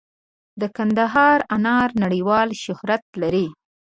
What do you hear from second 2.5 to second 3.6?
شهرت لري.